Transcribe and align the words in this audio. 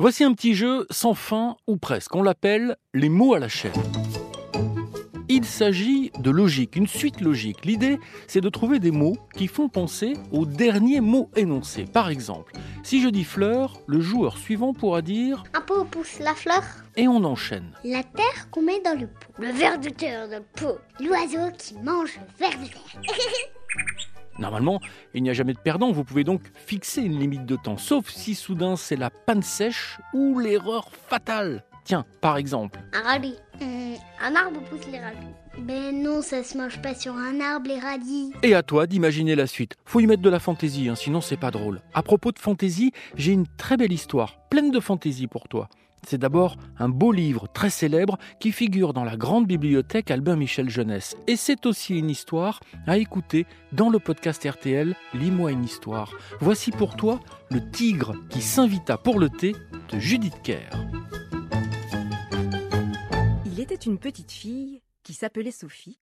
Voici 0.00 0.22
un 0.22 0.32
petit 0.32 0.54
jeu 0.54 0.86
sans 0.90 1.14
fin 1.14 1.56
ou 1.66 1.76
presque. 1.76 2.14
On 2.14 2.22
l'appelle 2.22 2.76
les 2.94 3.08
mots 3.08 3.34
à 3.34 3.40
la 3.40 3.48
chaîne. 3.48 3.72
Il 5.28 5.44
s'agit 5.44 6.12
de 6.20 6.30
logique, 6.30 6.76
une 6.76 6.86
suite 6.86 7.20
logique. 7.20 7.64
L'idée, 7.64 7.98
c'est 8.28 8.40
de 8.40 8.48
trouver 8.48 8.78
des 8.78 8.92
mots 8.92 9.16
qui 9.36 9.48
font 9.48 9.68
penser 9.68 10.14
au 10.30 10.46
dernier 10.46 11.00
mot 11.00 11.30
énoncé. 11.34 11.84
Par 11.84 12.10
exemple, 12.10 12.52
si 12.84 13.02
je 13.02 13.08
dis 13.08 13.24
fleur, 13.24 13.74
le 13.88 14.00
joueur 14.00 14.38
suivant 14.38 14.72
pourra 14.72 15.02
dire 15.02 15.42
Un 15.52 15.60
pot 15.62 15.84
pousse 15.84 16.20
la 16.20 16.34
fleur. 16.34 16.62
et 16.96 17.08
on 17.08 17.24
enchaîne. 17.24 17.72
La 17.82 18.04
terre 18.04 18.50
qu'on 18.52 18.62
met 18.62 18.80
dans 18.80 18.98
le 18.98 19.08
pot. 19.08 19.32
Le 19.38 19.48
ver 19.50 19.80
de 19.80 19.88
terre 19.88 20.28
dans 20.28 20.38
le 20.38 20.44
pot. 20.54 20.78
L'oiseau 21.00 21.50
qui 21.58 21.74
mange 21.82 22.16
le 22.16 22.46
ver 22.46 22.56
de 22.56 22.68
terre. 22.68 23.16
Normalement, 24.38 24.80
il 25.14 25.22
n'y 25.22 25.30
a 25.30 25.34
jamais 25.34 25.52
de 25.54 25.58
perdant, 25.58 25.90
vous 25.92 26.04
pouvez 26.04 26.24
donc 26.24 26.42
fixer 26.54 27.02
une 27.02 27.18
limite 27.18 27.44
de 27.46 27.56
temps, 27.56 27.76
sauf 27.76 28.08
si 28.08 28.34
soudain 28.34 28.76
c'est 28.76 28.96
la 28.96 29.10
panne 29.10 29.42
sèche 29.42 29.98
ou 30.14 30.38
l'erreur 30.38 30.90
fatale. 31.08 31.64
Tiens, 31.84 32.04
par 32.20 32.36
exemple, 32.36 32.80
Un 32.92 33.00
radis. 33.02 33.36
Hum, 33.62 33.94
un 34.22 34.34
arbre 34.36 34.60
pousse 34.68 34.86
les 34.92 35.00
radis. 35.00 35.16
Ben 35.58 36.02
non, 36.02 36.22
ça 36.22 36.44
se 36.44 36.56
mange 36.56 36.80
pas 36.82 36.94
sur 36.94 37.14
un 37.16 37.40
arbre 37.40 37.68
les 37.68 37.78
radis. 37.80 38.32
et 38.42 38.54
à 38.54 38.62
toi 38.62 38.86
d'imaginer 38.86 39.34
la 39.34 39.46
suite. 39.46 39.74
Faut 39.86 39.98
y 40.00 40.06
mettre 40.06 40.22
de 40.22 40.30
la 40.30 40.38
fantaisie, 40.38 40.88
hein, 40.88 40.94
sinon 40.94 41.20
c'est 41.20 41.36
pas 41.38 41.50
drôle. 41.50 41.80
À 41.94 42.02
propos 42.02 42.30
de 42.30 42.38
fantaisie, 42.38 42.92
j'ai 43.16 43.32
une 43.32 43.46
très 43.56 43.76
belle 43.76 43.92
histoire, 43.92 44.38
pleine 44.50 44.70
de 44.70 44.78
fantaisie 44.80 45.26
pour 45.26 45.48
toi. 45.48 45.68
C'est 46.06 46.18
d'abord 46.18 46.56
un 46.78 46.88
beau 46.88 47.12
livre 47.12 47.48
très 47.52 47.70
célèbre 47.70 48.18
qui 48.40 48.52
figure 48.52 48.92
dans 48.92 49.04
la 49.04 49.16
grande 49.16 49.46
bibliothèque 49.46 50.10
Albin 50.10 50.36
Michel 50.36 50.70
Jeunesse. 50.70 51.16
Et 51.26 51.36
c'est 51.36 51.66
aussi 51.66 51.98
une 51.98 52.10
histoire 52.10 52.60
à 52.86 52.98
écouter 52.98 53.46
dans 53.72 53.90
le 53.90 53.98
podcast 53.98 54.46
RTL 54.48 54.94
Lis-moi 55.14 55.52
une 55.52 55.64
histoire. 55.64 56.12
Voici 56.40 56.70
pour 56.70 56.96
toi 56.96 57.20
Le 57.50 57.70
tigre 57.70 58.14
qui 58.30 58.40
s'invita 58.40 58.96
pour 58.96 59.18
le 59.18 59.28
thé 59.28 59.54
de 59.90 59.98
Judith 59.98 60.40
Kerr. 60.42 60.70
Il 63.46 63.60
était 63.60 63.74
une 63.74 63.98
petite 63.98 64.32
fille 64.32 64.82
qui 65.02 65.14
s'appelait 65.14 65.50
Sophie 65.50 65.98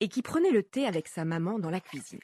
et 0.00 0.08
qui 0.08 0.22
prenait 0.22 0.50
le 0.50 0.62
thé 0.62 0.86
avec 0.86 1.08
sa 1.08 1.24
maman 1.24 1.58
dans 1.58 1.70
la 1.70 1.80
cuisine. 1.80 2.20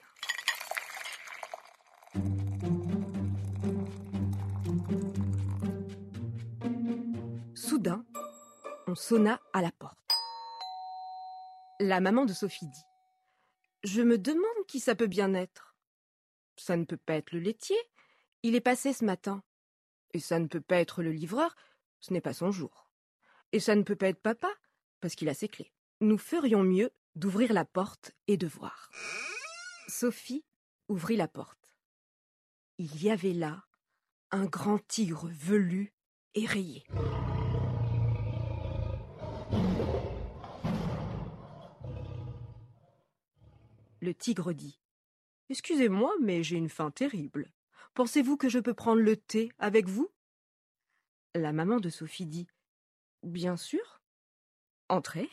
On 8.91 8.97
sonna 8.97 9.41
à 9.53 9.63
la 9.63 9.71
porte. 9.71 9.99
La 11.79 12.01
maman 12.01 12.25
de 12.25 12.33
Sophie 12.33 12.67
dit 12.67 12.85
Je 13.85 14.03
me 14.03 14.19
demande 14.19 14.67
qui 14.67 14.81
ça 14.81 14.97
peut 14.97 15.07
bien 15.07 15.33
être. 15.33 15.77
Ça 16.57 16.77
ne 16.77 16.85
peut 16.85 16.97
pas 16.97 17.15
être 17.15 17.31
le 17.31 17.39
laitier, 17.39 17.79
il 18.43 18.57
est 18.57 18.61
passé 18.61 18.93
ce 18.93 19.05
matin. 19.05 19.45
Et 20.13 20.19
ça 20.19 20.41
ne 20.41 20.49
peut 20.49 20.61
pas 20.61 20.81
être 20.81 21.05
le 21.05 21.13
livreur, 21.13 21.55
ce 22.01 22.13
n'est 22.13 22.21
pas 22.21 22.33
son 22.33 22.51
jour. 22.51 22.91
Et 23.53 23.61
ça 23.61 23.77
ne 23.77 23.83
peut 23.83 23.95
pas 23.95 24.09
être 24.09 24.21
papa, 24.21 24.51
parce 25.01 25.15
qu'il 25.15 25.29
a 25.29 25.35
ses 25.35 25.49
clés. 25.49 25.73
Nous 26.01 26.19
ferions 26.19 26.65
mieux 26.65 26.91
d'ouvrir 27.15 27.53
la 27.53 27.65
porte 27.65 28.13
et 28.27 28.37
de 28.37 28.49
voir. 28.49 28.91
Sophie 29.87 30.45
ouvrit 30.89 31.17
la 31.17 31.29
porte. 31.29 31.77
Il 32.79 33.01
y 33.01 33.11
avait 33.11 33.35
là 33.35 33.65
un 34.33 34.47
grand 34.47 34.85
tigre 34.89 35.29
velu 35.29 35.95
et 36.35 36.45
rayé. 36.45 36.85
Le 44.01 44.15
tigre 44.15 44.53
dit 44.53 44.81
Excusez-moi, 45.51 46.15
mais 46.21 46.43
j'ai 46.43 46.57
une 46.57 46.69
faim 46.69 46.91
terrible. 46.91 47.53
Pensez-vous 47.95 48.37
que 48.37 48.49
je 48.49 48.59
peux 48.59 48.75
prendre 48.75 49.03
le 49.03 49.17
thé 49.17 49.53
avec 49.59 49.89
vous? 49.89 50.11
La 51.35 51.53
maman 51.53 51.81
de 51.81 51.91
Sophie 51.91 52.27
dit 52.27 52.47
Bien 53.23 53.57
sûr. 53.57 54.01
Entrez. 54.89 55.29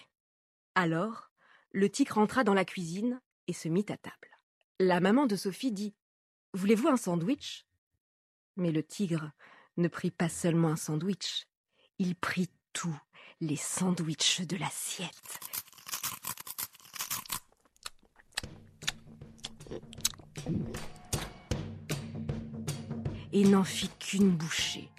Alors, 0.75 1.31
le 1.71 1.89
tigre 1.89 2.17
entra 2.17 2.43
dans 2.43 2.53
la 2.53 2.65
cuisine 2.65 3.21
et 3.47 3.53
se 3.53 3.69
mit 3.69 3.85
à 3.89 3.97
table. 3.97 4.37
La 4.79 4.99
maman 4.99 5.25
de 5.25 5.35
Sophie 5.35 5.71
dit 5.71 5.95
Voulez-vous 6.53 6.87
un 6.87 6.97
sandwich? 6.97 7.65
Mais 8.57 8.71
le 8.71 8.83
tigre 8.83 9.31
ne 9.77 9.87
prit 9.87 10.11
pas 10.11 10.29
seulement 10.29 10.69
un 10.69 10.75
sandwich, 10.75 11.47
il 11.99 12.15
prit 12.15 12.49
tous 12.73 12.99
les 13.39 13.55
sandwichs 13.55 14.41
de 14.41 14.57
l'assiette. 14.57 15.39
Et 23.33 23.43
n'en 23.43 23.63
fit 23.63 23.89
qu'une 23.99 24.29
bouchée. 24.29 24.89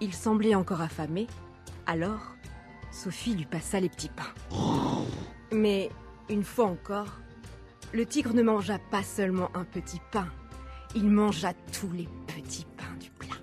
Il 0.00 0.14
semblait 0.14 0.54
encore 0.54 0.80
affamé, 0.80 1.26
alors 1.86 2.34
Sophie 2.90 3.34
lui 3.34 3.46
passa 3.46 3.80
les 3.80 3.88
petits 3.88 4.10
pains. 4.10 4.34
Mais, 5.52 5.90
une 6.28 6.44
fois 6.44 6.66
encore, 6.66 7.18
le 7.92 8.04
tigre 8.06 8.34
ne 8.34 8.42
mangea 8.42 8.78
pas 8.90 9.02
seulement 9.02 9.50
un 9.54 9.64
petit 9.64 10.00
pain, 10.12 10.28
il 10.94 11.08
mangea 11.08 11.54
tous 11.72 11.90
les 11.92 12.08
petits 12.26 12.66
pains 12.76 12.96
du 13.00 13.10
plat. 13.10 13.36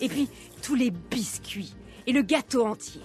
Et 0.00 0.08
puis 0.08 0.28
tous 0.62 0.74
les 0.74 0.90
biscuits 0.90 1.74
et 2.06 2.12
le 2.12 2.22
gâteau 2.22 2.66
entier, 2.66 3.02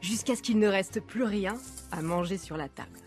jusqu'à 0.00 0.36
ce 0.36 0.42
qu'il 0.42 0.58
ne 0.58 0.68
reste 0.68 1.00
plus 1.00 1.24
rien 1.24 1.56
à 1.92 2.02
manger 2.02 2.38
sur 2.38 2.56
la 2.56 2.68
table. 2.68 2.98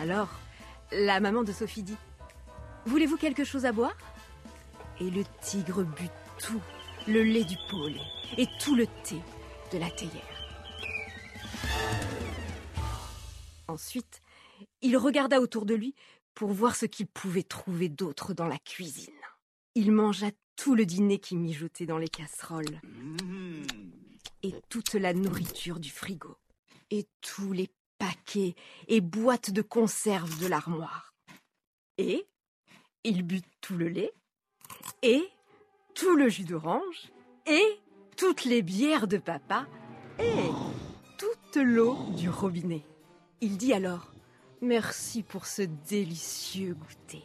Alors, 0.00 0.28
la 0.90 1.20
maman 1.20 1.44
de 1.44 1.52
Sophie 1.52 1.82
dit 1.82 1.96
Voulez-vous 2.86 3.16
quelque 3.16 3.44
chose 3.44 3.64
à 3.66 3.72
boire? 3.72 3.96
Et 5.00 5.10
le 5.10 5.22
tigre 5.40 5.84
but 5.84 6.10
tout, 6.38 6.60
le 7.06 7.22
lait 7.22 7.44
du 7.44 7.56
pôle 7.70 7.94
et 8.36 8.46
tout 8.60 8.74
le 8.74 8.86
thé 9.04 9.20
de 9.72 9.78
la 9.78 9.90
théière. 9.90 10.22
Ensuite, 13.68 14.20
il 14.80 14.96
regarda 14.96 15.40
autour 15.40 15.66
de 15.66 15.74
lui 15.74 15.94
pour 16.34 16.50
voir 16.50 16.74
ce 16.74 16.86
qu'il 16.86 17.06
pouvait 17.06 17.42
trouver 17.42 17.88
d'autre 17.88 18.34
dans 18.34 18.46
la 18.46 18.58
cuisine. 18.58 19.21
Il 19.74 19.92
mangea 19.92 20.30
tout 20.56 20.74
le 20.74 20.84
dîner 20.84 21.18
qui 21.18 21.36
mijotait 21.36 21.86
dans 21.86 21.98
les 21.98 22.08
casseroles 22.08 22.80
et 24.42 24.54
toute 24.68 24.94
la 24.94 25.14
nourriture 25.14 25.80
du 25.80 25.90
frigo 25.90 26.36
et 26.90 27.06
tous 27.22 27.52
les 27.52 27.70
paquets 27.98 28.54
et 28.88 29.00
boîtes 29.00 29.50
de 29.50 29.62
conserve 29.62 30.38
de 30.40 30.46
l'armoire. 30.46 31.14
Et 31.96 32.26
il 33.04 33.22
but 33.22 33.44
tout 33.60 33.76
le 33.76 33.88
lait 33.88 34.12
et 35.02 35.22
tout 35.94 36.16
le 36.16 36.28
jus 36.28 36.44
d'orange 36.44 37.10
et 37.46 37.80
toutes 38.16 38.44
les 38.44 38.62
bières 38.62 39.08
de 39.08 39.18
papa 39.18 39.66
et 40.18 40.50
toute 41.18 41.56
l'eau 41.56 41.96
du 42.16 42.28
robinet. 42.28 42.84
Il 43.40 43.56
dit 43.56 43.72
alors 43.72 44.12
Merci 44.60 45.24
pour 45.24 45.46
ce 45.46 45.62
délicieux 45.62 46.74
goûter. 46.74 47.24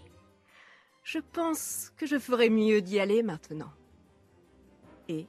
Je 1.08 1.20
pense 1.20 1.94
que 1.96 2.06
je 2.06 2.20
ferais 2.20 2.50
mieux 2.50 2.82
d'y 2.82 3.00
aller 3.00 3.24
maintenant. 3.24 3.72
Et 5.08 5.26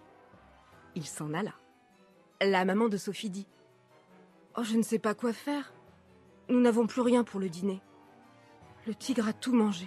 il 0.96 1.06
s'en 1.06 1.32
alla. 1.32 1.54
La 2.40 2.64
maman 2.64 2.88
de 2.88 2.96
Sophie 2.96 3.30
dit 3.30 3.46
Oh, 4.56 4.64
je 4.64 4.76
ne 4.76 4.82
sais 4.82 4.98
pas 4.98 5.14
quoi 5.14 5.32
faire. 5.32 5.72
Nous 6.48 6.60
n'avons 6.60 6.88
plus 6.88 7.02
rien 7.02 7.22
pour 7.22 7.38
le 7.38 7.48
dîner. 7.48 7.80
Le 8.88 8.94
tigre 8.96 9.28
a 9.28 9.32
tout 9.32 9.54
mangé. 9.54 9.86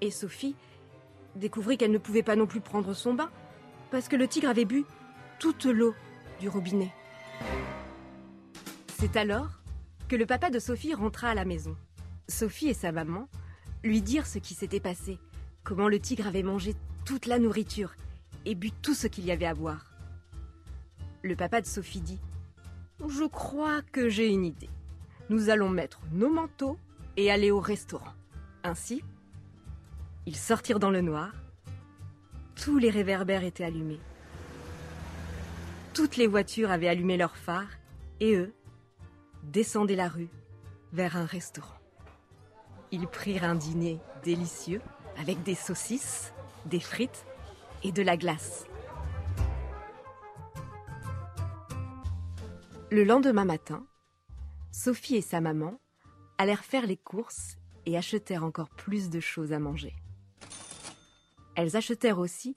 Et 0.00 0.10
Sophie 0.10 0.56
découvrit 1.36 1.76
qu'elle 1.76 1.92
ne 1.92 1.98
pouvait 1.98 2.22
pas 2.22 2.36
non 2.36 2.46
plus 2.46 2.62
prendre 2.62 2.94
son 2.94 3.12
bain, 3.12 3.30
parce 3.90 4.08
que 4.08 4.16
le 4.16 4.26
tigre 4.26 4.48
avait 4.48 4.64
bu 4.64 4.86
toute 5.38 5.66
l'eau 5.66 5.94
du 6.40 6.48
robinet. 6.48 6.94
C'est 8.98 9.18
alors 9.18 9.60
que 10.08 10.16
le 10.16 10.24
papa 10.24 10.48
de 10.48 10.58
Sophie 10.58 10.94
rentra 10.94 11.28
à 11.28 11.34
la 11.34 11.44
maison. 11.44 11.76
Sophie 12.26 12.68
et 12.68 12.74
sa 12.74 12.90
maman 12.90 13.28
lui 13.82 14.02
dirent 14.02 14.26
ce 14.26 14.38
qui 14.38 14.54
s'était 14.54 14.80
passé, 14.80 15.18
comment 15.64 15.88
le 15.88 16.00
tigre 16.00 16.26
avait 16.26 16.42
mangé 16.42 16.74
toute 17.04 17.26
la 17.26 17.38
nourriture 17.38 17.94
et 18.44 18.54
bu 18.54 18.70
tout 18.70 18.94
ce 18.94 19.06
qu'il 19.06 19.24
y 19.24 19.32
avait 19.32 19.46
à 19.46 19.54
boire. 19.54 19.92
Le 21.22 21.36
papa 21.36 21.60
de 21.60 21.66
Sophie 21.66 22.00
dit 22.00 22.20
Je 23.06 23.24
crois 23.24 23.82
que 23.92 24.08
j'ai 24.08 24.28
une 24.28 24.44
idée. 24.44 24.70
Nous 25.30 25.50
allons 25.50 25.68
mettre 25.68 26.00
nos 26.12 26.30
manteaux 26.30 26.78
et 27.16 27.30
aller 27.30 27.50
au 27.50 27.60
restaurant. 27.60 28.14
Ainsi, 28.64 29.02
ils 30.26 30.36
sortirent 30.36 30.78
dans 30.78 30.90
le 30.90 31.00
noir. 31.00 31.32
Tous 32.56 32.78
les 32.78 32.90
réverbères 32.90 33.44
étaient 33.44 33.64
allumés. 33.64 34.00
Toutes 35.94 36.16
les 36.16 36.26
voitures 36.26 36.70
avaient 36.70 36.88
allumé 36.88 37.16
leurs 37.16 37.36
phares 37.36 37.78
et 38.20 38.36
eux 38.36 38.52
descendaient 39.42 39.96
la 39.96 40.08
rue 40.08 40.28
vers 40.92 41.16
un 41.16 41.26
restaurant. 41.26 41.78
Ils 42.90 43.06
prirent 43.06 43.44
un 43.44 43.54
dîner 43.54 44.00
délicieux 44.22 44.80
avec 45.18 45.42
des 45.42 45.54
saucisses, 45.54 46.32
des 46.64 46.80
frites 46.80 47.26
et 47.82 47.92
de 47.92 48.02
la 48.02 48.16
glace. 48.16 48.66
Le 52.90 53.04
lendemain 53.04 53.44
matin, 53.44 53.84
Sophie 54.72 55.16
et 55.16 55.22
sa 55.22 55.40
maman 55.40 55.78
allèrent 56.38 56.64
faire 56.64 56.86
les 56.86 56.96
courses 56.96 57.58
et 57.84 57.98
achetèrent 57.98 58.44
encore 58.44 58.70
plus 58.70 59.10
de 59.10 59.20
choses 59.20 59.52
à 59.52 59.58
manger. 59.58 59.94
Elles 61.54 61.76
achetèrent 61.76 62.18
aussi 62.18 62.54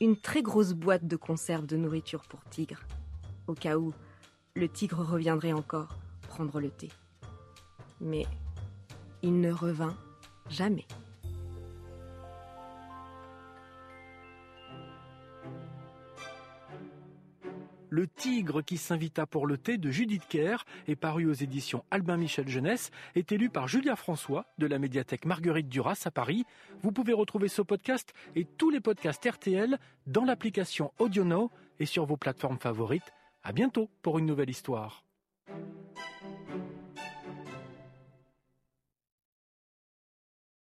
une 0.00 0.16
très 0.16 0.42
grosse 0.42 0.72
boîte 0.72 1.06
de 1.06 1.16
conserve 1.16 1.66
de 1.66 1.76
nourriture 1.76 2.22
pour 2.22 2.44
tigre, 2.50 2.80
au 3.46 3.54
cas 3.54 3.78
où 3.78 3.94
le 4.54 4.68
tigre 4.68 5.02
reviendrait 5.02 5.52
encore 5.52 5.96
prendre 6.28 6.60
le 6.60 6.70
thé. 6.70 6.90
Mais 8.00 8.26
il 9.22 9.40
ne 9.40 9.52
revint 9.52 9.96
jamais. 10.50 10.86
Le 17.92 18.06
tigre 18.06 18.62
qui 18.62 18.78
s'invita 18.78 19.26
pour 19.26 19.46
le 19.46 19.58
thé 19.58 19.76
de 19.76 19.90
Judith 19.90 20.22
Kerr 20.26 20.64
est 20.88 20.96
paru 20.96 21.26
aux 21.26 21.34
éditions 21.34 21.84
Albin 21.90 22.16
Michel 22.16 22.48
Jeunesse, 22.48 22.90
est 23.14 23.32
élu 23.32 23.50
par 23.50 23.68
Julia 23.68 23.96
François 23.96 24.46
de 24.56 24.66
la 24.66 24.78
médiathèque 24.78 25.26
Marguerite 25.26 25.68
Duras 25.68 26.00
à 26.06 26.10
Paris. 26.10 26.46
Vous 26.82 26.90
pouvez 26.90 27.12
retrouver 27.12 27.48
ce 27.48 27.60
podcast 27.60 28.14
et 28.34 28.46
tous 28.46 28.70
les 28.70 28.80
podcasts 28.80 29.28
RTL 29.30 29.78
dans 30.06 30.24
l'application 30.24 30.90
AudioNow 31.00 31.50
et 31.80 31.86
sur 31.86 32.06
vos 32.06 32.16
plateformes 32.16 32.58
favorites. 32.58 33.12
À 33.42 33.52
bientôt 33.52 33.90
pour 34.00 34.18
une 34.18 34.24
nouvelle 34.24 34.48
histoire. 34.48 35.04